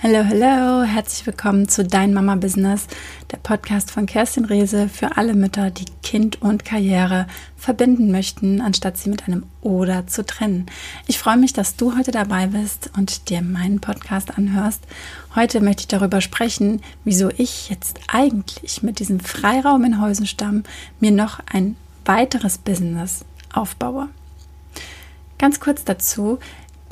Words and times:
Hallo, 0.00 0.24
hallo, 0.24 0.84
herzlich 0.84 1.26
willkommen 1.26 1.68
zu 1.68 1.84
Dein 1.84 2.14
Mama 2.14 2.36
Business, 2.36 2.86
der 3.32 3.38
Podcast 3.38 3.90
von 3.90 4.06
Kerstin 4.06 4.44
Rehse 4.44 4.88
für 4.88 5.16
alle 5.16 5.34
Mütter, 5.34 5.72
die 5.72 5.86
Kind 6.04 6.40
und 6.40 6.64
Karriere 6.64 7.26
verbinden 7.56 8.12
möchten, 8.12 8.60
anstatt 8.60 8.96
sie 8.96 9.10
mit 9.10 9.26
einem 9.26 9.46
Oder 9.60 10.06
zu 10.06 10.24
trennen. 10.24 10.66
Ich 11.08 11.18
freue 11.18 11.36
mich, 11.36 11.52
dass 11.52 11.74
du 11.74 11.98
heute 11.98 12.12
dabei 12.12 12.46
bist 12.46 12.92
und 12.96 13.28
dir 13.28 13.42
meinen 13.42 13.80
Podcast 13.80 14.38
anhörst. 14.38 14.84
Heute 15.34 15.60
möchte 15.60 15.80
ich 15.80 15.88
darüber 15.88 16.20
sprechen, 16.20 16.80
wieso 17.02 17.30
ich 17.30 17.68
jetzt 17.68 17.98
eigentlich 18.06 18.84
mit 18.84 19.00
diesem 19.00 19.18
Freiraum 19.18 19.82
in 19.82 20.00
Häusenstamm 20.00 20.62
mir 21.00 21.10
noch 21.10 21.40
ein 21.52 21.74
weiteres 22.04 22.58
Business 22.58 23.24
aufbaue. 23.52 24.06
Ganz 25.38 25.58
kurz 25.58 25.82
dazu, 25.82 26.38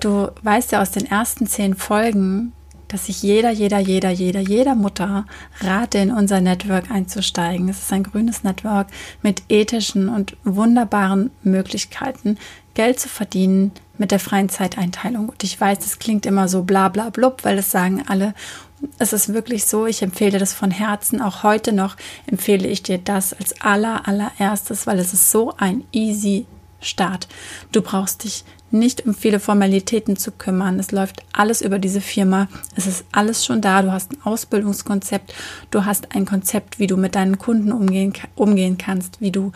du 0.00 0.32
weißt 0.43 0.73
ja 0.73 0.82
aus 0.82 0.91
den 0.91 1.07
ersten 1.07 1.46
zehn 1.46 1.77
Folgen, 1.77 2.52
dass 2.88 3.08
ich 3.08 3.22
jeder, 3.22 3.50
jeder, 3.50 3.78
jeder, 3.78 4.10
jeder, 4.10 4.40
jeder 4.40 4.74
Mutter 4.74 5.27
rate, 5.60 5.98
in 5.98 6.10
unser 6.12 6.40
Network 6.40 6.90
einzusteigen. 6.90 7.68
Es 7.68 7.80
ist 7.80 7.92
ein 7.92 8.02
grünes 8.02 8.44
Network 8.44 8.88
mit 9.22 9.42
ethischen 9.48 10.08
und 10.08 10.36
wunderbaren 10.44 11.30
Möglichkeiten, 11.42 12.38
Geld 12.74 13.00
zu 13.00 13.08
verdienen 13.08 13.72
mit 13.98 14.10
der 14.10 14.20
freien 14.20 14.48
Zeiteinteilung. 14.48 15.30
Und 15.30 15.42
ich 15.42 15.58
weiß, 15.58 15.78
es 15.84 15.98
klingt 15.98 16.27
immer 16.27 16.48
so 16.48 16.62
bla 16.62 16.88
bla 16.88 17.10
blub, 17.10 17.44
weil 17.44 17.58
es 17.58 17.70
sagen 17.70 18.04
alle. 18.06 18.34
Es 18.98 19.14
ist 19.14 19.32
wirklich 19.32 19.64
so, 19.64 19.86
ich 19.86 20.02
empfehle 20.02 20.38
das 20.38 20.52
von 20.52 20.70
Herzen. 20.70 21.22
Auch 21.22 21.42
heute 21.42 21.72
noch 21.72 21.96
empfehle 22.27 22.68
ich 22.68 22.82
dir 22.82 22.98
das 22.98 23.32
als 23.32 23.60
aller, 23.62 24.06
allererstes, 24.06 24.86
weil 24.86 24.98
es 24.98 25.14
ist 25.14 25.30
so 25.30 25.55
ein 25.56 25.84
easy 25.92 26.46
Start. 26.80 27.27
Du 27.72 27.80
brauchst 27.80 28.24
dich 28.24 28.44
nicht 28.70 29.06
um 29.06 29.15
viele 29.15 29.41
Formalitäten 29.41 30.16
zu 30.16 30.33
kümmern. 30.33 30.79
Es 30.79 30.91
läuft 30.91 31.23
alles 31.33 31.62
über 31.62 31.79
diese 31.79 32.01
Firma. 32.01 32.48
Es 32.75 32.87
ist 32.87 33.05
alles 33.12 33.45
schon 33.45 33.61
da. 33.61 33.83
Du 33.83 33.92
hast 33.92 34.12
ein 34.12 34.23
Ausbildungskonzept. 34.23 35.34
Du 35.70 35.84
hast 35.84 36.15
ein 36.15 36.27
Konzept, 36.27 36.78
wie 36.78 36.86
du 36.86 36.97
mit 36.97 37.14
deinen 37.14 37.39
Kunden 37.39 37.73
umgehen, 37.73 38.12
umgehen 38.34 38.77
kannst, 38.78 39.20
wie 39.20 39.31
du 39.31 39.53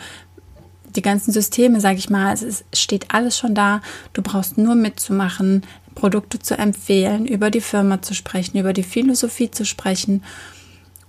die 0.97 1.03
ganzen 1.03 1.33
Systeme, 1.33 1.81
sage 1.81 1.99
ich 1.99 2.11
mal, 2.11 2.33
es 2.33 2.65
steht 2.75 3.15
alles 3.15 3.39
schon 3.39 3.55
da. 3.55 3.81
Du 4.13 4.23
brauchst 4.23 4.59
nur 4.59 4.75
mitzumachen, 4.75 5.63
Produkte 5.95 6.39
zu 6.39 6.57
empfehlen, 6.57 7.27
über 7.27 7.51
die 7.51 7.61
Firma 7.61 8.03
zu 8.03 8.15
sprechen, 8.15 8.59
über 8.59 8.73
die 8.73 8.83
Philosophie 8.83 9.51
zu 9.51 9.65
sprechen 9.65 10.23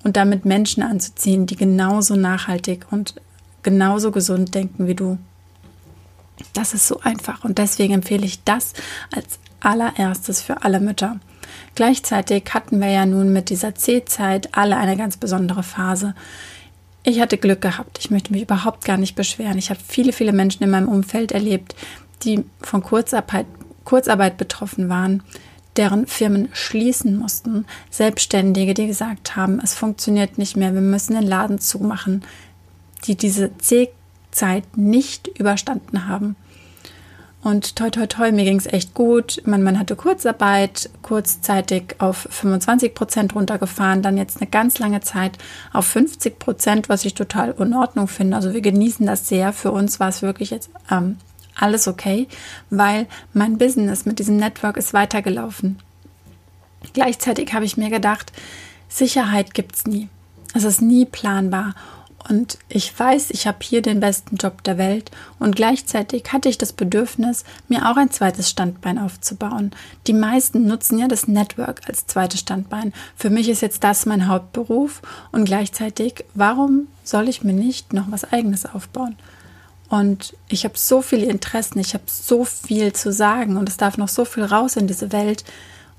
und 0.03 0.17
damit 0.17 0.45
Menschen 0.45 0.83
anzuziehen, 0.83 1.45
die 1.45 1.55
genauso 1.55 2.15
nachhaltig 2.15 2.85
und 2.91 3.15
genauso 3.63 4.11
gesund 4.11 4.53
denken 4.55 4.87
wie 4.87 4.95
du. 4.95 5.17
Das 6.53 6.73
ist 6.73 6.87
so 6.87 6.99
einfach 7.01 7.43
und 7.43 7.57
deswegen 7.57 7.93
empfehle 7.93 8.25
ich 8.25 8.43
das 8.43 8.73
als 9.11 9.39
allererstes 9.59 10.41
für 10.41 10.63
alle 10.63 10.79
Mütter. 10.79 11.19
Gleichzeitig 11.75 12.43
hatten 12.53 12.79
wir 12.79 12.89
ja 12.89 13.05
nun 13.05 13.31
mit 13.31 13.49
dieser 13.49 13.75
C-Zeit 13.75 14.55
alle 14.57 14.77
eine 14.77 14.97
ganz 14.97 15.17
besondere 15.17 15.63
Phase. 15.63 16.15
Ich 17.03 17.19
hatte 17.19 17.37
Glück 17.37 17.61
gehabt. 17.61 17.97
Ich 17.99 18.11
möchte 18.11 18.31
mich 18.31 18.43
überhaupt 18.43 18.85
gar 18.85 18.97
nicht 18.97 19.15
beschweren. 19.15 19.57
Ich 19.57 19.69
habe 19.69 19.79
viele, 19.85 20.13
viele 20.13 20.33
Menschen 20.33 20.63
in 20.63 20.69
meinem 20.69 20.89
Umfeld 20.89 21.31
erlebt, 21.31 21.75
die 22.23 22.43
von 22.61 22.83
Kurzarbeit, 22.83 23.47
Kurzarbeit 23.85 24.37
betroffen 24.37 24.89
waren, 24.89 25.23
deren 25.77 26.05
Firmen 26.05 26.49
schließen 26.51 27.17
mussten. 27.17 27.65
Selbstständige, 27.89 28.73
die 28.73 28.87
gesagt 28.87 29.35
haben, 29.35 29.59
es 29.63 29.73
funktioniert 29.73 30.37
nicht 30.37 30.57
mehr, 30.57 30.73
wir 30.73 30.81
müssen 30.81 31.13
den 31.13 31.27
Laden 31.27 31.59
zumachen, 31.59 32.23
die 33.05 33.15
diese 33.15 33.57
C-Zeit 33.57 33.95
Zeit 34.31 34.77
nicht 34.77 35.27
überstanden 35.39 36.07
haben. 36.07 36.35
Und 37.43 37.75
toi, 37.75 37.89
toi, 37.89 38.05
toi, 38.05 38.31
mir 38.31 38.43
ging 38.45 38.59
es 38.59 38.67
echt 38.67 38.93
gut. 38.93 39.41
Man, 39.45 39.63
man 39.63 39.79
hatte 39.79 39.95
Kurzarbeit, 39.95 40.91
kurzzeitig 41.01 41.95
auf 41.97 42.27
25 42.29 42.93
Prozent 42.93 43.33
runtergefahren, 43.33 44.03
dann 44.03 44.17
jetzt 44.17 44.39
eine 44.39 44.49
ganz 44.49 44.77
lange 44.77 45.01
Zeit 45.01 45.39
auf 45.73 45.87
50 45.87 46.37
Prozent, 46.37 46.87
was 46.87 47.03
ich 47.03 47.15
total 47.15 47.55
in 47.57 47.73
Ordnung 47.73 48.07
finde. 48.07 48.35
Also 48.35 48.53
wir 48.53 48.61
genießen 48.61 49.07
das 49.07 49.27
sehr. 49.27 49.53
Für 49.53 49.71
uns 49.71 49.99
war 49.99 50.09
es 50.09 50.21
wirklich 50.21 50.51
jetzt 50.51 50.69
ähm, 50.91 51.17
alles 51.55 51.87
okay, 51.87 52.27
weil 52.69 53.07
mein 53.33 53.57
Business 53.57 54.05
mit 54.05 54.19
diesem 54.19 54.37
Network 54.37 54.77
ist 54.77 54.93
weitergelaufen. 54.93 55.79
Gleichzeitig 56.93 57.53
habe 57.53 57.65
ich 57.65 57.77
mir 57.77 57.89
gedacht, 57.89 58.31
Sicherheit 58.87 59.55
gibt 59.55 59.75
es 59.75 59.87
nie. 59.87 60.09
Es 60.53 60.63
ist 60.63 60.81
nie 60.81 61.05
planbar. 61.05 61.73
Und 62.29 62.59
ich 62.69 62.97
weiß, 62.97 63.31
ich 63.31 63.47
habe 63.47 63.57
hier 63.61 63.81
den 63.81 63.99
besten 63.99 64.35
Job 64.35 64.63
der 64.63 64.77
Welt 64.77 65.11
und 65.39 65.55
gleichzeitig 65.55 66.31
hatte 66.31 66.49
ich 66.49 66.57
das 66.57 66.71
Bedürfnis, 66.73 67.43
mir 67.67 67.89
auch 67.89 67.97
ein 67.97 68.11
zweites 68.11 68.49
Standbein 68.49 68.99
aufzubauen. 68.99 69.71
Die 70.07 70.13
meisten 70.13 70.67
nutzen 70.67 70.99
ja 70.99 71.07
das 71.07 71.27
Network 71.27 71.81
als 71.87 72.05
zweites 72.05 72.41
Standbein. 72.41 72.93
Für 73.15 73.29
mich 73.29 73.49
ist 73.49 73.61
jetzt 73.61 73.83
das 73.83 74.05
mein 74.05 74.27
Hauptberuf 74.27 75.01
und 75.31 75.45
gleichzeitig, 75.45 76.25
warum 76.35 76.87
soll 77.03 77.27
ich 77.27 77.43
mir 77.43 77.53
nicht 77.53 77.93
noch 77.93 78.11
was 78.11 78.31
eigenes 78.31 78.65
aufbauen? 78.65 79.15
Und 79.89 80.37
ich 80.47 80.63
habe 80.63 80.77
so 80.77 81.01
viele 81.01 81.25
Interessen, 81.25 81.79
ich 81.79 81.93
habe 81.93 82.05
so 82.07 82.45
viel 82.45 82.93
zu 82.93 83.11
sagen 83.11 83.57
und 83.57 83.67
es 83.67 83.77
darf 83.77 83.97
noch 83.97 84.07
so 84.07 84.23
viel 84.23 84.45
raus 84.45 84.77
in 84.77 84.87
diese 84.87 85.11
Welt. 85.11 85.43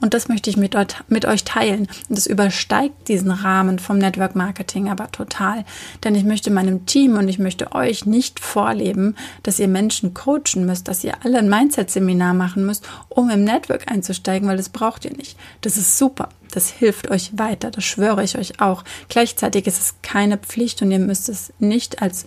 Und 0.02 0.14
das 0.14 0.28
möchte 0.28 0.50
ich 0.50 0.56
mit, 0.56 0.76
mit 1.08 1.24
euch 1.24 1.44
teilen. 1.44 1.86
Und 2.08 2.18
das 2.18 2.26
übersteigt 2.26 3.08
diesen 3.08 3.30
Rahmen 3.30 3.78
vom 3.78 3.98
Network 3.98 4.34
Marketing 4.34 4.90
aber 4.90 5.10
total. 5.12 5.64
Denn 6.02 6.16
ich 6.16 6.24
möchte 6.24 6.50
meinem 6.50 6.86
Team 6.86 7.16
und 7.16 7.28
ich 7.28 7.38
möchte 7.38 7.72
euch 7.72 8.04
nicht 8.04 8.40
vorleben, 8.40 9.14
dass 9.44 9.60
ihr 9.60 9.68
Menschen 9.68 10.12
coachen 10.12 10.66
müsst, 10.66 10.88
dass 10.88 11.04
ihr 11.04 11.14
alle 11.24 11.38
ein 11.38 11.48
Mindset-Seminar 11.48 12.34
machen 12.34 12.66
müsst, 12.66 12.84
um 13.08 13.30
im 13.30 13.44
Network 13.44 13.90
einzusteigen, 13.90 14.48
weil 14.48 14.56
das 14.56 14.70
braucht 14.70 15.04
ihr 15.04 15.16
nicht. 15.16 15.38
Das 15.60 15.76
ist 15.76 15.96
super. 15.96 16.28
Das 16.50 16.68
hilft 16.68 17.08
euch 17.10 17.38
weiter. 17.38 17.70
Das 17.70 17.84
schwöre 17.84 18.24
ich 18.24 18.36
euch 18.36 18.60
auch. 18.60 18.82
Gleichzeitig 19.08 19.68
ist 19.68 19.80
es 19.80 19.94
keine 20.02 20.36
Pflicht 20.36 20.82
und 20.82 20.90
ihr 20.90 20.98
müsst 20.98 21.28
es 21.28 21.52
nicht 21.60 22.02
als 22.02 22.26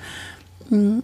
hm, 0.70 1.04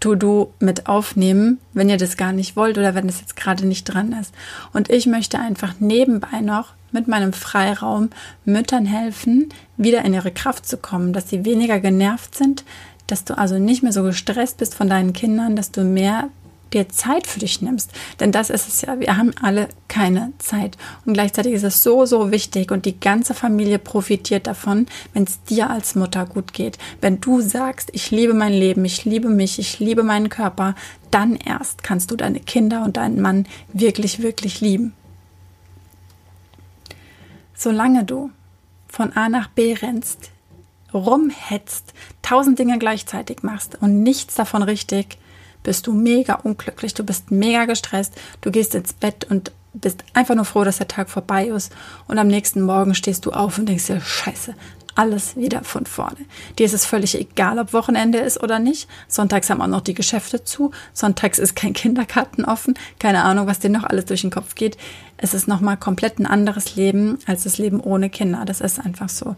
To-Do 0.00 0.52
mit 0.60 0.86
aufnehmen, 0.86 1.58
wenn 1.72 1.88
ihr 1.88 1.96
das 1.96 2.16
gar 2.16 2.32
nicht 2.32 2.56
wollt 2.56 2.78
oder 2.78 2.94
wenn 2.94 3.08
es 3.08 3.20
jetzt 3.20 3.36
gerade 3.36 3.66
nicht 3.66 3.84
dran 3.84 4.12
ist. 4.12 4.34
Und 4.72 4.90
ich 4.90 5.06
möchte 5.06 5.38
einfach 5.38 5.74
nebenbei 5.80 6.40
noch 6.40 6.74
mit 6.92 7.08
meinem 7.08 7.32
Freiraum 7.32 8.10
Müttern 8.44 8.86
helfen, 8.86 9.50
wieder 9.76 10.04
in 10.04 10.14
ihre 10.14 10.30
Kraft 10.30 10.66
zu 10.66 10.76
kommen, 10.76 11.12
dass 11.12 11.28
sie 11.28 11.44
weniger 11.44 11.80
genervt 11.80 12.34
sind, 12.34 12.64
dass 13.06 13.24
du 13.24 13.36
also 13.36 13.58
nicht 13.58 13.82
mehr 13.82 13.92
so 13.92 14.02
gestresst 14.02 14.58
bist 14.58 14.74
von 14.74 14.88
deinen 14.88 15.12
Kindern, 15.12 15.56
dass 15.56 15.70
du 15.70 15.82
mehr 15.82 16.28
dir 16.72 16.88
Zeit 16.88 17.26
für 17.26 17.40
dich 17.40 17.62
nimmst. 17.62 17.92
Denn 18.20 18.32
das 18.32 18.50
ist 18.50 18.68
es 18.68 18.82
ja. 18.82 19.00
Wir 19.00 19.16
haben 19.16 19.32
alle 19.40 19.68
keine 19.88 20.32
Zeit. 20.38 20.76
Und 21.04 21.14
gleichzeitig 21.14 21.52
ist 21.52 21.64
es 21.64 21.82
so, 21.82 22.06
so 22.06 22.30
wichtig 22.30 22.70
und 22.70 22.84
die 22.84 22.98
ganze 22.98 23.34
Familie 23.34 23.78
profitiert 23.78 24.46
davon, 24.46 24.86
wenn 25.12 25.24
es 25.24 25.42
dir 25.44 25.70
als 25.70 25.94
Mutter 25.94 26.26
gut 26.26 26.52
geht. 26.52 26.78
Wenn 27.00 27.20
du 27.20 27.40
sagst, 27.40 27.90
ich 27.92 28.10
liebe 28.10 28.34
mein 28.34 28.52
Leben, 28.52 28.84
ich 28.84 29.04
liebe 29.04 29.28
mich, 29.28 29.58
ich 29.58 29.78
liebe 29.78 30.02
meinen 30.02 30.28
Körper, 30.28 30.74
dann 31.10 31.36
erst 31.36 31.82
kannst 31.82 32.10
du 32.10 32.16
deine 32.16 32.40
Kinder 32.40 32.84
und 32.84 32.96
deinen 32.96 33.20
Mann 33.20 33.46
wirklich, 33.72 34.22
wirklich 34.22 34.60
lieben. 34.60 34.94
Solange 37.54 38.04
du 38.04 38.30
von 38.88 39.12
A 39.14 39.28
nach 39.28 39.48
B 39.48 39.74
rennst, 39.74 40.30
rumhetzt, 40.94 41.92
tausend 42.22 42.58
Dinge 42.58 42.78
gleichzeitig 42.78 43.42
machst 43.42 43.80
und 43.80 44.02
nichts 44.02 44.34
davon 44.34 44.62
richtig, 44.62 45.18
bist 45.68 45.86
du 45.86 45.92
mega 45.92 46.36
unglücklich, 46.36 46.94
du 46.94 47.04
bist 47.04 47.30
mega 47.30 47.66
gestresst, 47.66 48.14
du 48.40 48.50
gehst 48.50 48.74
ins 48.74 48.94
Bett 48.94 49.26
und 49.28 49.52
bist 49.74 50.02
einfach 50.14 50.34
nur 50.34 50.46
froh, 50.46 50.64
dass 50.64 50.78
der 50.78 50.88
Tag 50.88 51.10
vorbei 51.10 51.48
ist 51.48 51.70
und 52.06 52.16
am 52.16 52.26
nächsten 52.26 52.62
Morgen 52.62 52.94
stehst 52.94 53.26
du 53.26 53.32
auf 53.32 53.58
und 53.58 53.68
denkst 53.68 53.88
dir, 53.88 54.00
scheiße, 54.00 54.54
alles 54.94 55.36
wieder 55.36 55.64
von 55.64 55.84
vorne. 55.84 56.24
Dir 56.58 56.64
ist 56.64 56.72
es 56.72 56.86
völlig 56.86 57.20
egal, 57.20 57.58
ob 57.58 57.74
Wochenende 57.74 58.16
ist 58.16 58.42
oder 58.42 58.58
nicht. 58.58 58.88
Sonntags 59.08 59.50
haben 59.50 59.60
auch 59.60 59.66
noch 59.66 59.82
die 59.82 59.92
Geschäfte 59.92 60.42
zu. 60.42 60.70
Sonntags 60.94 61.38
ist 61.38 61.54
kein 61.54 61.74
Kindergarten 61.74 62.46
offen. 62.46 62.72
Keine 62.98 63.24
Ahnung, 63.24 63.46
was 63.46 63.58
dir 63.58 63.68
noch 63.68 63.84
alles 63.84 64.06
durch 64.06 64.22
den 64.22 64.30
Kopf 64.30 64.54
geht. 64.54 64.78
Es 65.18 65.34
ist 65.34 65.48
nochmal 65.48 65.76
komplett 65.76 66.18
ein 66.18 66.26
anderes 66.26 66.76
Leben 66.76 67.18
als 67.26 67.44
das 67.44 67.58
Leben 67.58 67.80
ohne 67.80 68.08
Kinder. 68.08 68.46
Das 68.46 68.62
ist 68.62 68.80
einfach 68.80 69.10
so. 69.10 69.36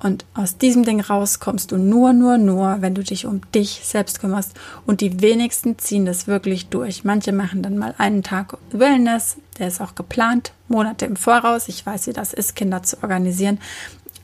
Und 0.00 0.24
aus 0.34 0.58
diesem 0.58 0.84
Ding 0.84 1.00
raus 1.00 1.40
kommst 1.40 1.72
du 1.72 1.76
nur, 1.76 2.12
nur, 2.12 2.38
nur, 2.38 2.76
wenn 2.80 2.94
du 2.94 3.02
dich 3.02 3.26
um 3.26 3.40
dich 3.52 3.80
selbst 3.82 4.20
kümmerst. 4.20 4.52
Und 4.86 5.00
die 5.00 5.20
wenigsten 5.20 5.78
ziehen 5.78 6.06
das 6.06 6.28
wirklich 6.28 6.68
durch. 6.68 7.02
Manche 7.02 7.32
machen 7.32 7.62
dann 7.62 7.76
mal 7.76 7.94
einen 7.98 8.22
Tag 8.22 8.56
Wellness, 8.70 9.38
der 9.58 9.68
ist 9.68 9.80
auch 9.80 9.96
geplant, 9.96 10.52
Monate 10.68 11.04
im 11.04 11.16
Voraus. 11.16 11.68
Ich 11.68 11.84
weiß, 11.84 12.06
wie 12.06 12.12
das 12.12 12.32
ist, 12.32 12.54
Kinder 12.54 12.82
zu 12.84 13.02
organisieren. 13.02 13.58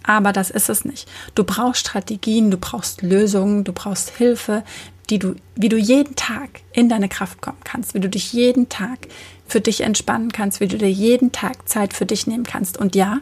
Aber 0.04 0.32
das 0.32 0.50
ist 0.50 0.68
es 0.68 0.84
nicht. 0.84 1.08
Du 1.34 1.44
brauchst 1.44 1.80
Strategien, 1.80 2.50
du 2.50 2.58
brauchst 2.58 3.02
Lösungen, 3.02 3.64
du 3.64 3.72
brauchst 3.72 4.10
Hilfe, 4.10 4.62
die 5.10 5.18
du, 5.18 5.34
wie 5.56 5.68
du 5.68 5.76
jeden 5.76 6.14
Tag 6.14 6.60
in 6.72 6.88
deine 6.88 7.08
Kraft 7.08 7.40
kommen 7.40 7.58
kannst, 7.64 7.94
wie 7.94 8.00
du 8.00 8.08
dich 8.08 8.32
jeden 8.32 8.68
Tag 8.68 9.08
für 9.46 9.60
dich 9.60 9.80
entspannen 9.80 10.30
kannst, 10.32 10.60
wie 10.60 10.68
du 10.68 10.78
dir 10.78 10.90
jeden 10.90 11.32
Tag 11.32 11.68
Zeit 11.68 11.94
für 11.94 12.06
dich 12.06 12.26
nehmen 12.26 12.44
kannst. 12.44 12.78
Und 12.78 12.94
ja, 12.94 13.20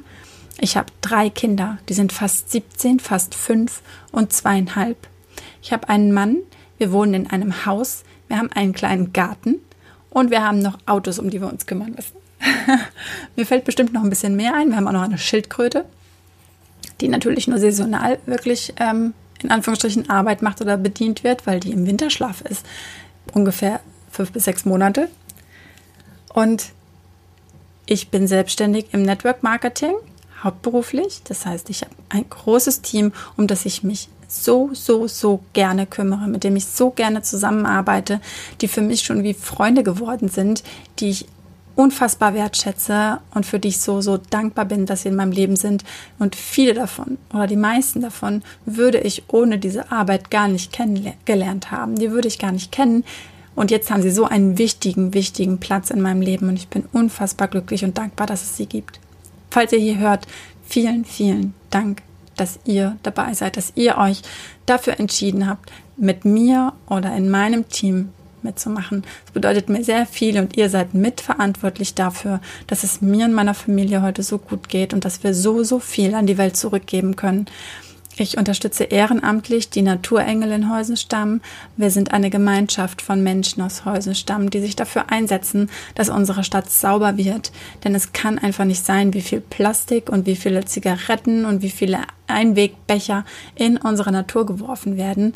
ich 0.62 0.76
habe 0.76 0.92
drei 1.00 1.28
Kinder, 1.28 1.78
die 1.88 1.94
sind 1.94 2.12
fast 2.12 2.52
17, 2.52 3.00
fast 3.00 3.34
fünf 3.34 3.82
und 4.12 4.32
zweieinhalb. 4.32 4.96
Ich 5.60 5.72
habe 5.72 5.88
einen 5.88 6.12
Mann, 6.12 6.38
wir 6.78 6.92
wohnen 6.92 7.14
in 7.14 7.26
einem 7.26 7.66
Haus, 7.66 8.04
wir 8.28 8.38
haben 8.38 8.52
einen 8.52 8.72
kleinen 8.72 9.12
Garten 9.12 9.56
und 10.10 10.30
wir 10.30 10.44
haben 10.44 10.60
noch 10.60 10.78
Autos, 10.86 11.18
um 11.18 11.30
die 11.30 11.40
wir 11.40 11.50
uns 11.50 11.66
kümmern 11.66 11.96
müssen. 11.96 12.16
Mir 13.36 13.44
fällt 13.44 13.64
bestimmt 13.64 13.92
noch 13.92 14.04
ein 14.04 14.10
bisschen 14.10 14.36
mehr 14.36 14.54
ein. 14.54 14.68
Wir 14.68 14.76
haben 14.76 14.86
auch 14.86 14.92
noch 14.92 15.02
eine 15.02 15.18
Schildkröte, 15.18 15.84
die 17.00 17.08
natürlich 17.08 17.48
nur 17.48 17.58
saisonal 17.58 18.20
wirklich 18.26 18.72
ähm, 18.78 19.14
in 19.42 19.50
Anführungsstrichen 19.50 20.10
Arbeit 20.10 20.42
macht 20.42 20.60
oder 20.60 20.76
bedient 20.76 21.24
wird, 21.24 21.46
weil 21.46 21.58
die 21.58 21.72
im 21.72 21.86
Winterschlaf 21.86 22.40
ist. 22.42 22.64
Ungefähr 23.32 23.80
fünf 24.10 24.30
bis 24.30 24.44
sechs 24.44 24.64
Monate. 24.64 25.08
Und 26.32 26.70
ich 27.86 28.10
bin 28.10 28.28
selbstständig 28.28 28.86
im 28.92 29.02
Network 29.02 29.42
Marketing, 29.42 29.94
hauptberuflich. 30.42 31.22
Das 31.24 31.46
heißt, 31.46 31.70
ich 31.70 31.82
habe 31.82 31.94
ein 32.08 32.28
großes 32.28 32.82
Team, 32.82 33.12
um 33.36 33.46
das 33.46 33.64
ich 33.64 33.82
mich 33.82 34.08
so, 34.28 34.70
so, 34.72 35.06
so 35.06 35.40
gerne 35.52 35.86
kümmere, 35.86 36.26
mit 36.26 36.44
dem 36.44 36.56
ich 36.56 36.66
so 36.66 36.90
gerne 36.90 37.22
zusammenarbeite, 37.22 38.20
die 38.60 38.68
für 38.68 38.80
mich 38.80 39.02
schon 39.02 39.22
wie 39.22 39.34
Freunde 39.34 39.82
geworden 39.82 40.28
sind, 40.28 40.62
die 40.98 41.10
ich 41.10 41.26
unfassbar 41.74 42.34
wertschätze 42.34 43.20
und 43.34 43.46
für 43.46 43.58
die 43.58 43.68
ich 43.68 43.80
so, 43.80 44.00
so 44.00 44.18
dankbar 44.18 44.66
bin, 44.66 44.86
dass 44.86 45.02
sie 45.02 45.08
in 45.08 45.16
meinem 45.16 45.32
Leben 45.32 45.56
sind. 45.56 45.84
Und 46.18 46.36
viele 46.36 46.74
davon 46.74 47.18
oder 47.32 47.46
die 47.46 47.56
meisten 47.56 48.00
davon 48.00 48.42
würde 48.66 48.98
ich 48.98 49.24
ohne 49.28 49.58
diese 49.58 49.90
Arbeit 49.90 50.30
gar 50.30 50.48
nicht 50.48 50.72
kennengelernt 50.72 51.70
haben. 51.70 51.96
Die 51.96 52.10
würde 52.10 52.28
ich 52.28 52.38
gar 52.38 52.52
nicht 52.52 52.72
kennen. 52.72 53.04
Und 53.54 53.70
jetzt 53.70 53.90
haben 53.90 54.02
sie 54.02 54.10
so 54.10 54.24
einen 54.24 54.56
wichtigen, 54.56 55.12
wichtigen 55.12 55.58
Platz 55.58 55.90
in 55.90 56.00
meinem 56.00 56.22
Leben 56.22 56.48
und 56.48 56.56
ich 56.56 56.68
bin 56.68 56.84
unfassbar 56.92 57.48
glücklich 57.48 57.84
und 57.84 57.98
dankbar, 57.98 58.26
dass 58.26 58.42
es 58.42 58.56
sie 58.56 58.66
gibt. 58.66 58.98
Falls 59.52 59.70
ihr 59.74 59.80
hier 59.80 59.98
hört, 59.98 60.26
vielen, 60.64 61.04
vielen 61.04 61.52
Dank, 61.68 62.00
dass 62.38 62.58
ihr 62.64 62.96
dabei 63.02 63.34
seid, 63.34 63.58
dass 63.58 63.74
ihr 63.74 63.98
euch 63.98 64.22
dafür 64.64 64.98
entschieden 64.98 65.46
habt, 65.46 65.70
mit 65.98 66.24
mir 66.24 66.72
oder 66.88 67.14
in 67.14 67.28
meinem 67.28 67.68
Team 67.68 68.14
mitzumachen. 68.40 69.04
Das 69.26 69.34
bedeutet 69.34 69.68
mir 69.68 69.84
sehr 69.84 70.06
viel 70.06 70.38
und 70.38 70.56
ihr 70.56 70.70
seid 70.70 70.94
mitverantwortlich 70.94 71.94
dafür, 71.94 72.40
dass 72.66 72.82
es 72.82 73.02
mir 73.02 73.26
und 73.26 73.34
meiner 73.34 73.52
Familie 73.52 74.00
heute 74.00 74.22
so 74.22 74.38
gut 74.38 74.70
geht 74.70 74.94
und 74.94 75.04
dass 75.04 75.22
wir 75.22 75.34
so, 75.34 75.62
so 75.64 75.80
viel 75.80 76.14
an 76.14 76.24
die 76.24 76.38
Welt 76.38 76.56
zurückgeben 76.56 77.14
können. 77.16 77.44
Ich 78.16 78.36
unterstütze 78.36 78.84
ehrenamtlich 78.84 79.70
die 79.70 79.80
Naturengel 79.80 80.52
in 80.52 80.70
Heusenstamm. 80.70 81.40
Wir 81.78 81.90
sind 81.90 82.12
eine 82.12 82.28
Gemeinschaft 82.28 83.00
von 83.00 83.22
Menschen 83.22 83.62
aus 83.62 83.86
Heusenstamm, 83.86 84.50
die 84.50 84.60
sich 84.60 84.76
dafür 84.76 85.10
einsetzen, 85.10 85.70
dass 85.94 86.10
unsere 86.10 86.44
Stadt 86.44 86.70
sauber 86.70 87.16
wird. 87.16 87.52
Denn 87.84 87.94
es 87.94 88.12
kann 88.12 88.38
einfach 88.38 88.66
nicht 88.66 88.84
sein, 88.84 89.14
wie 89.14 89.22
viel 89.22 89.40
Plastik 89.40 90.10
und 90.10 90.26
wie 90.26 90.36
viele 90.36 90.66
Zigaretten 90.66 91.46
und 91.46 91.62
wie 91.62 91.70
viele 91.70 92.00
Einwegbecher 92.26 93.24
in 93.54 93.78
unsere 93.78 94.12
Natur 94.12 94.44
geworfen 94.44 94.98
werden. 94.98 95.32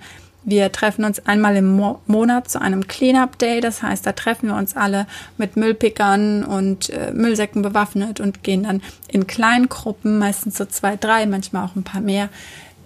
Wir 0.48 0.70
treffen 0.70 1.04
uns 1.04 1.26
einmal 1.26 1.56
im 1.56 1.76
Mo 1.76 2.00
Monat 2.06 2.48
zu 2.48 2.60
einem 2.60 2.87
Cleanup 2.87 3.37
Day. 3.37 3.60
Das 3.60 3.82
heißt, 3.82 4.06
da 4.06 4.12
treffen 4.12 4.48
wir 4.48 4.54
uns 4.54 4.76
alle 4.76 5.08
mit 5.38 5.56
Müllpickern 5.56 6.44
und 6.44 6.88
äh, 6.90 7.10
Müllsäcken 7.12 7.62
bewaffnet 7.62 8.20
und 8.20 8.44
gehen 8.44 8.62
dann 8.62 8.81
in 9.08 9.26
kleinen 9.26 9.69
Gruppen, 9.69 10.20
meistens 10.20 10.56
so 10.56 10.64
zwei, 10.64 10.94
drei, 10.94 11.26
manchmal 11.26 11.64
auch 11.64 11.75
ein 11.75 11.82
paar 11.82 12.00
mehr, 12.00 12.28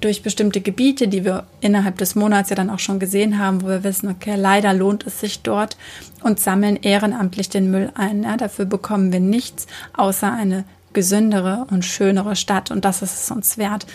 durch 0.00 0.22
bestimmte 0.22 0.62
Gebiete, 0.62 1.06
die 1.06 1.26
wir 1.26 1.44
innerhalb 1.60 1.98
des 1.98 2.14
Monats 2.14 2.48
ja 2.48 2.56
dann 2.56 2.70
auch 2.70 2.78
schon 2.78 2.98
gesehen 2.98 3.38
haben, 3.38 3.60
wo 3.60 3.66
wir 3.66 3.84
wissen, 3.84 4.08
okay, 4.08 4.36
leider 4.36 4.72
lohnt 4.72 5.06
es 5.06 5.20
sich 5.20 5.42
dort 5.42 5.76
und 6.22 6.40
sammeln 6.40 6.76
ehrenamtlich 6.76 7.50
den 7.50 7.70
Müll 7.70 7.92
ein. 7.94 8.22
Ja, 8.22 8.38
dafür 8.38 8.64
bekommen 8.64 9.12
wir 9.12 9.20
nichts 9.20 9.66
außer 9.92 10.32
eine 10.32 10.64
gesündere 10.94 11.66
und 11.70 11.84
schönere 11.84 12.36
Stadt 12.36 12.70
und 12.70 12.86
das 12.86 13.02
ist 13.02 13.24
es 13.24 13.30
uns 13.30 13.58
wert. 13.58 13.86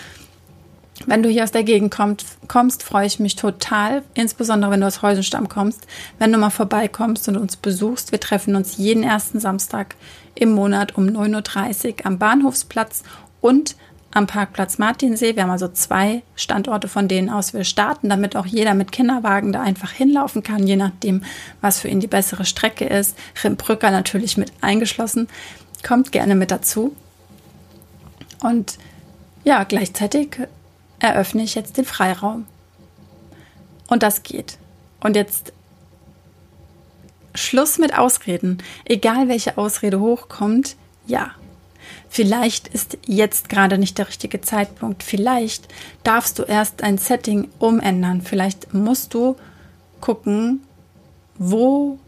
Wenn 1.06 1.24
du 1.24 1.30
hier 1.30 1.44
aus 1.44 1.52
der 1.52 1.64
Gegend 1.64 1.92
kommst, 1.92 2.38
kommst, 2.48 2.82
freue 2.82 3.06
ich 3.06 3.20
mich 3.20 3.36
total, 3.36 4.04
insbesondere 4.14 4.72
wenn 4.72 4.82
du 4.82 4.88
aus 4.88 5.02
Heusenstamm 5.02 5.50
kommst, 5.50 5.86
wenn 6.20 6.32
du 6.32 6.38
mal 6.38 6.50
vorbeikommst 6.50 7.28
und 7.28 7.38
uns 7.38 7.58
besuchst. 7.58 8.12
Wir 8.12 8.20
treffen 8.20 8.56
uns 8.56 8.78
jeden 8.78 9.04
ersten 9.04 9.40
Samstag 9.40 9.96
im 10.36 10.52
Monat 10.52 10.98
um 10.98 11.06
9.30 11.06 12.00
Uhr 12.00 12.06
am 12.06 12.18
Bahnhofsplatz 12.18 13.04
und 13.42 13.76
am 14.16 14.28
Parkplatz 14.28 14.78
Martinsee. 14.78 15.36
Wir 15.36 15.44
haben 15.44 15.52
also 15.52 15.68
zwei 15.68 16.24
Standorte, 16.36 16.88
von 16.88 17.10
denen 17.10 17.30
aus 17.30 17.54
wir 17.54 17.66
starten, 17.66 18.10
damit 18.10 18.38
auch 18.38 18.46
jeder 18.46 18.74
mit 18.74 18.94
Kinderwagen 18.94 19.52
da 19.52 19.62
einfach 19.62 19.92
hinlaufen 19.92 20.42
kann, 20.42 20.66
je 20.66 20.78
nachdem, 20.78 21.24
was 21.60 21.82
für 21.82 21.90
ihn 21.90 22.00
die 22.00 22.08
bessere 22.08 22.46
Strecke 22.46 22.86
ist. 22.86 23.18
Rimbrücker 23.44 23.92
natürlich 23.92 24.38
mit 24.38 24.54
eingeschlossen. 24.62 25.28
Kommt 25.86 26.14
gerne 26.14 26.36
mit 26.36 26.50
dazu. 26.50 26.96
Und 28.42 28.78
ja, 29.44 29.66
gleichzeitig 29.66 30.40
eröffne 31.06 31.44
ich 31.44 31.56
jetzt 31.56 31.78
den 31.78 31.86
Freiraum. 31.86 32.46
Und 33.88 34.04
das 34.04 34.24
geht. 34.24 34.58
Und 35.00 35.16
jetzt 35.16 35.54
Schluss 37.36 37.78
mit 37.78 37.98
Ausreden. 37.98 38.60
Egal 38.86 39.28
welche 39.28 39.58
Ausrede 39.58 40.00
hochkommt, 40.00 40.76
ja. 41.06 41.32
Vielleicht 42.10 42.70
ist 42.70 42.98
jetzt 43.06 43.50
gerade 43.50 43.78
nicht 43.78 43.98
der 43.98 44.08
richtige 44.08 44.42
Zeitpunkt. 44.42 45.04
Vielleicht 45.04 45.68
darfst 46.04 46.40
du 46.40 46.44
erst 46.44 46.82
ein 46.82 46.98
Setting 46.98 47.50
umändern. 47.60 48.22
Vielleicht 48.22 48.74
musst 48.74 49.14
du 49.14 49.36
gucken, 50.02 50.62
wo 51.38 52.00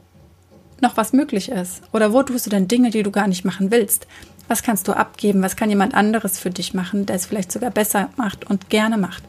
noch 0.82 0.98
was 0.98 1.14
möglich 1.14 1.50
ist. 1.50 1.82
Oder 1.92 2.14
wo 2.14 2.24
tust 2.24 2.46
du 2.46 2.50
denn 2.50 2.68
Dinge, 2.68 2.90
die 2.90 3.04
du 3.04 3.12
gar 3.12 3.28
nicht 3.28 3.46
machen 3.46 3.72
willst? 3.72 4.08
Was 4.48 4.64
kannst 4.64 4.88
du 4.88 4.94
abgeben? 4.94 5.42
Was 5.42 5.56
kann 5.56 5.70
jemand 5.70 5.94
anderes 5.94 6.40
für 6.40 6.50
dich 6.50 6.74
machen, 6.74 7.06
der 7.06 7.18
es 7.18 7.26
vielleicht 7.26 7.52
sogar 7.52 7.72
besser 7.72 8.10
macht 8.16 8.50
und 8.50 8.70
gerne 8.70 8.98
macht? 8.98 9.24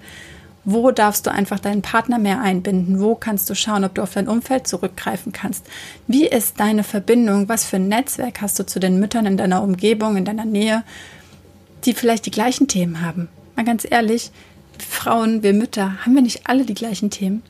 Wo 0.64 0.90
darfst 0.90 1.26
du 1.26 1.32
einfach 1.32 1.58
deinen 1.58 1.82
Partner 1.82 2.18
mehr 2.18 2.40
einbinden? 2.40 3.00
Wo 3.00 3.14
kannst 3.14 3.48
du 3.48 3.54
schauen, 3.54 3.84
ob 3.84 3.94
du 3.94 4.02
auf 4.02 4.12
dein 4.12 4.28
Umfeld 4.28 4.66
zurückgreifen 4.66 5.32
kannst? 5.32 5.64
Wie 6.06 6.26
ist 6.26 6.60
deine 6.60 6.84
Verbindung? 6.84 7.48
Was 7.48 7.64
für 7.64 7.76
ein 7.76 7.88
Netzwerk 7.88 8.42
hast 8.42 8.58
du 8.58 8.66
zu 8.66 8.78
den 8.78 9.00
Müttern 9.00 9.26
in 9.26 9.36
deiner 9.36 9.62
Umgebung, 9.62 10.16
in 10.16 10.24
deiner 10.24 10.44
Nähe, 10.44 10.84
die 11.84 11.94
vielleicht 11.94 12.26
die 12.26 12.30
gleichen 12.30 12.68
Themen 12.68 13.00
haben? 13.00 13.28
Mal 13.56 13.64
ganz 13.64 13.86
ehrlich, 13.88 14.30
Frauen, 14.78 15.42
wir 15.42 15.54
Mütter, 15.54 16.04
haben 16.04 16.14
wir 16.14 16.22
nicht 16.22 16.46
alle 16.46 16.64
die 16.64 16.74
gleichen 16.74 17.10
Themen? 17.10 17.42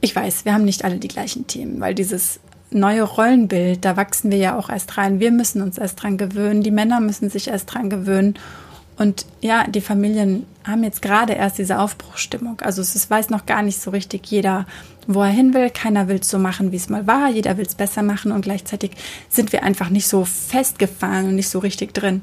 Ich 0.00 0.14
weiß, 0.14 0.44
wir 0.44 0.54
haben 0.54 0.64
nicht 0.64 0.84
alle 0.84 0.98
die 0.98 1.08
gleichen 1.08 1.46
Themen, 1.46 1.80
weil 1.80 1.94
dieses 1.94 2.40
neue 2.74 3.02
Rollenbild, 3.02 3.84
da 3.84 3.96
wachsen 3.96 4.30
wir 4.30 4.38
ja 4.38 4.58
auch 4.58 4.68
erst 4.68 4.96
rein. 4.96 5.20
Wir 5.20 5.30
müssen 5.30 5.62
uns 5.62 5.78
erst 5.78 6.02
dran 6.02 6.18
gewöhnen, 6.18 6.62
die 6.62 6.70
Männer 6.70 7.00
müssen 7.00 7.30
sich 7.30 7.48
erst 7.48 7.72
dran 7.72 7.88
gewöhnen. 7.88 8.34
Und 8.96 9.26
ja, 9.40 9.66
die 9.66 9.80
Familien 9.80 10.46
haben 10.64 10.84
jetzt 10.84 11.02
gerade 11.02 11.32
erst 11.32 11.58
diese 11.58 11.78
Aufbruchstimmung. 11.80 12.60
Also 12.60 12.80
es 12.80 13.10
weiß 13.10 13.30
noch 13.30 13.46
gar 13.46 13.62
nicht 13.62 13.80
so 13.80 13.90
richtig 13.90 14.26
jeder, 14.26 14.66
wo 15.06 15.22
er 15.22 15.28
hin 15.28 15.52
will. 15.52 15.70
Keiner 15.70 16.08
will 16.08 16.20
es 16.20 16.30
so 16.30 16.38
machen, 16.38 16.70
wie 16.70 16.76
es 16.76 16.88
mal 16.88 17.06
war. 17.06 17.28
Jeder 17.28 17.56
will 17.56 17.66
es 17.66 17.74
besser 17.74 18.02
machen 18.02 18.30
und 18.30 18.42
gleichzeitig 18.42 18.92
sind 19.28 19.52
wir 19.52 19.64
einfach 19.64 19.90
nicht 19.90 20.06
so 20.06 20.24
festgefahren 20.24 21.26
und 21.26 21.34
nicht 21.34 21.48
so 21.48 21.58
richtig 21.58 21.92
drin. 21.92 22.22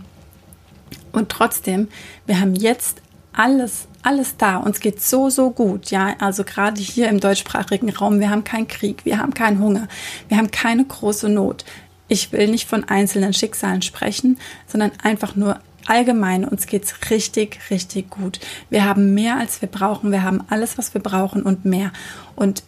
Und 1.12 1.30
trotzdem, 1.30 1.90
wir 2.26 2.40
haben 2.40 2.56
jetzt 2.56 3.02
alles, 3.34 3.88
alles 4.04 4.38
da. 4.38 4.58
Uns 4.58 4.80
geht 4.80 5.02
so, 5.02 5.30
so 5.30 5.52
gut. 5.52 5.92
Ja, 5.92 6.16
also 6.20 6.44
gerade 6.44 6.82
hier 6.82 7.10
im 7.10 7.20
deutschsprachigen 7.20 7.90
Raum, 7.90 8.20
wir 8.20 8.30
haben 8.30 8.44
keinen 8.44 8.68
Krieg, 8.68 9.06
wir 9.06 9.18
haben 9.20 9.34
keinen 9.34 9.60
Hunger, 9.60 9.88
wir 10.28 10.38
haben 10.38 10.52
keine 10.52 10.86
große 10.86 11.30
Not. 11.30 11.66
Ich 12.08 12.32
will 12.32 12.50
nicht 12.50 12.68
von 12.68 12.84
einzelnen 12.84 13.34
Schicksalen 13.34 13.82
sprechen, 13.82 14.38
sondern 14.68 14.92
einfach 15.02 15.36
nur 15.36 15.60
allgemein. 15.88 16.46
Uns 16.46 16.68
geht's 16.68 16.94
richtig, 17.10 17.60
richtig 17.70 18.10
gut. 18.10 18.40
Wir 18.70 18.86
haben 18.86 19.14
mehr, 19.14 19.38
als 19.38 19.62
wir 19.62 19.70
brauchen. 19.70 20.12
Wir 20.12 20.24
haben 20.24 20.44
alles, 20.50 20.78
was 20.78 20.94
wir 20.94 21.02
brauchen 21.02 21.44
und 21.44 21.64
mehr. 21.64 21.92
Und 22.36 22.64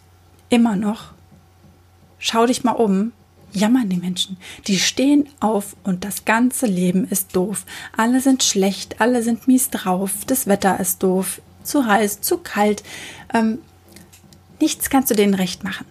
immer 0.48 0.76
noch, 0.76 1.12
schau 2.18 2.46
dich 2.46 2.64
mal 2.64 2.72
um 2.72 3.12
jammern 3.54 3.88
die 3.88 3.96
Menschen. 3.96 4.36
Die 4.66 4.78
stehen 4.78 5.28
auf 5.40 5.76
und 5.84 6.04
das 6.04 6.24
ganze 6.24 6.66
Leben 6.66 7.06
ist 7.08 7.34
doof. 7.34 7.64
Alle 7.96 8.20
sind 8.20 8.42
schlecht, 8.42 9.00
alle 9.00 9.22
sind 9.22 9.48
mies 9.48 9.70
drauf, 9.70 10.12
das 10.26 10.46
Wetter 10.46 10.78
ist 10.80 11.02
doof, 11.02 11.40
zu 11.62 11.86
heiß, 11.86 12.20
zu 12.20 12.38
kalt. 12.38 12.82
Ähm, 13.32 13.58
nichts 14.60 14.90
kannst 14.90 15.10
du 15.10 15.14
denen 15.14 15.34
recht 15.34 15.64
machen. 15.64 15.86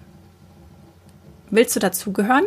Willst 1.50 1.76
du 1.76 1.80
dazugehören? 1.80 2.46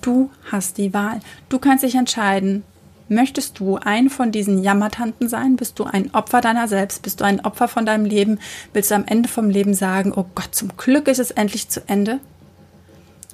Du 0.00 0.30
hast 0.50 0.78
die 0.78 0.94
Wahl. 0.94 1.20
Du 1.48 1.58
kannst 1.58 1.84
dich 1.84 1.96
entscheiden. 1.96 2.62
Möchtest 3.08 3.58
du 3.58 3.76
ein 3.76 4.10
von 4.10 4.32
diesen 4.32 4.62
Jammertanten 4.62 5.28
sein? 5.28 5.56
Bist 5.56 5.78
du 5.78 5.84
ein 5.84 6.14
Opfer 6.14 6.40
deiner 6.40 6.68
selbst? 6.68 7.02
Bist 7.02 7.20
du 7.20 7.24
ein 7.24 7.40
Opfer 7.40 7.66
von 7.66 7.86
deinem 7.86 8.04
Leben? 8.04 8.38
Willst 8.72 8.90
du 8.90 8.94
am 8.94 9.06
Ende 9.06 9.28
vom 9.28 9.48
Leben 9.48 9.74
sagen, 9.74 10.12
oh 10.14 10.26
Gott, 10.34 10.54
zum 10.54 10.76
Glück 10.76 11.08
ist 11.08 11.18
es 11.18 11.30
endlich 11.30 11.68
zu 11.68 11.88
Ende? 11.88 12.20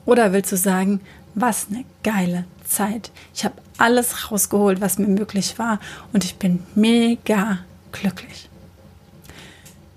Oder 0.07 0.33
willst 0.33 0.53
du 0.53 0.57
sagen, 0.57 1.01
was 1.35 1.67
eine 1.71 1.85
geile 2.03 2.45
Zeit. 2.65 3.11
Ich 3.35 3.45
habe 3.45 3.55
alles 3.79 4.31
rausgeholt, 4.31 4.81
was 4.81 4.99
mir 4.99 5.09
möglich 5.09 5.59
war 5.59 5.81
und 6.13 6.25
ich 6.25 6.37
bin 6.37 6.63
mega 6.75 7.59
glücklich. 7.93 8.49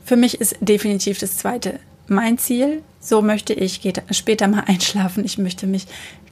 Für 0.06 0.16
mich 0.16 0.40
ist 0.40 0.58
definitiv 0.62 1.20
das 1.20 1.38
zweite 1.38 1.80
mein 2.08 2.38
Ziel. 2.38 2.84
So 3.00 3.22
möchte 3.22 3.54
ich 3.54 3.82
später 4.12 4.48
mal 4.48 4.64
einschlafen. 4.68 5.26
Ich 5.26 5.38
möchte 5.38 5.68
mich 5.68 5.88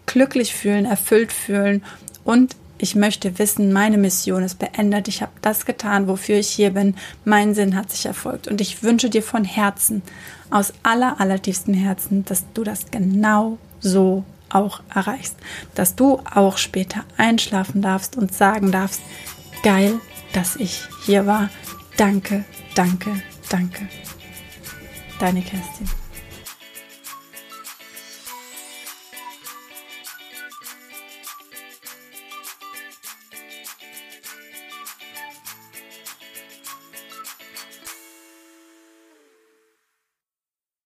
glücklich 0.05 0.53
fühlen, 0.53 0.85
erfüllt 0.85 1.31
fühlen 1.31 1.83
und 2.23 2.55
ich 2.77 2.93
möchte 2.93 3.39
wissen, 3.39 3.71
meine 3.71 3.97
Mission 3.97 4.43
ist 4.43 4.59
beendet. 4.59 5.07
Ich 5.07 5.21
habe 5.21 5.31
das 5.41 5.65
getan, 5.65 6.09
wofür 6.09 6.37
ich 6.37 6.49
hier 6.49 6.71
bin. 6.71 6.95
Mein 7.23 7.55
Sinn 7.55 7.73
hat 7.73 7.89
sich 7.89 8.05
erfolgt. 8.05 8.49
Und 8.49 8.59
ich 8.59 8.83
wünsche 8.83 9.09
dir 9.09 9.23
von 9.23 9.45
Herzen, 9.45 10.01
aus 10.49 10.73
aller, 10.83 11.19
allertiefstem 11.21 11.73
Herzen, 11.73 12.25
dass 12.25 12.43
du 12.53 12.65
das 12.65 12.91
genau 12.91 13.57
so 13.79 14.23
auch 14.49 14.81
erreichst, 14.93 15.35
dass 15.73 15.95
du 15.95 16.21
auch 16.33 16.57
später 16.57 17.03
einschlafen 17.17 17.81
darfst 17.81 18.15
und 18.15 18.33
sagen 18.33 18.71
darfst, 18.71 19.01
geil, 19.63 19.99
dass 20.33 20.55
ich 20.55 20.83
hier 21.05 21.25
war. 21.25 21.49
Danke, 21.97 22.45
danke, 22.75 23.11
danke. 23.49 23.87
Deine 25.19 25.41
Kerstin. 25.41 26.04